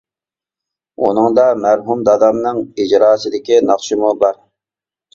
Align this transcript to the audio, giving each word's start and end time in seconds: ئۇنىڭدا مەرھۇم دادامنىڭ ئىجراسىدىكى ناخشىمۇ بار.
ئۇنىڭدا 1.07 1.45
مەرھۇم 1.67 2.03
دادامنىڭ 2.09 2.65
ئىجراسىدىكى 2.65 3.63
ناخشىمۇ 3.71 4.15
بار. 4.27 4.45